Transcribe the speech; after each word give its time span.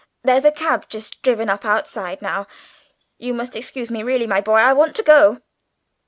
There's 0.23 0.45
a 0.45 0.51
cab 0.51 0.89
just 0.89 1.21
driven 1.21 1.47
up 1.47 1.63
outside 1.63 2.23
now. 2.23 2.47
You 3.19 3.35
must 3.35 3.55
excuse 3.55 3.91
me, 3.91 4.01
really, 4.01 4.25
my 4.25 4.41
boy, 4.41 4.55
I 4.55 4.73
want 4.73 4.95
to 4.95 5.03
go." 5.03 5.41